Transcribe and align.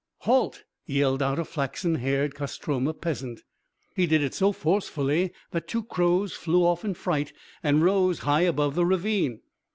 "Halt!" 0.21 0.63
yelled 0.87 1.21
out 1.21 1.37
a 1.37 1.45
flaxen 1.45 1.93
haired 1.97 2.33
Kostroma 2.33 2.91
peasant. 2.95 3.43
He 3.95 4.07
did 4.07 4.23
it 4.23 4.33
so 4.33 4.51
forcefully 4.51 5.31
that 5.51 5.67
two 5.67 5.83
crows 5.83 6.33
flew 6.33 6.63
off 6.63 6.83
in 6.83 6.95
fright 6.95 7.33
and 7.61 7.83
rose 7.83 8.21
high 8.21 8.41
above 8.41 8.73
the 8.73 8.83
ravine. 8.83 9.41